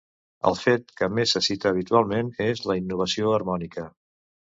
El 0.51 0.55
fet 0.59 0.87
que 1.01 1.09
més 1.17 1.33
se 1.35 1.41
cita 1.47 1.69
habitualment 1.71 2.31
és 2.47 2.63
la 2.71 2.79
innovació 2.81 3.35
harmònica. 3.37 3.85